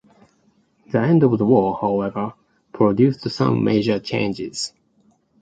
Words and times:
The 0.91 0.99
end 0.99 1.21
of 1.21 1.37
the 1.37 1.45
war, 1.45 1.77
however, 1.79 2.33
produced 2.73 3.29
some 3.29 3.63
major 3.63 3.99
changes. 3.99 4.73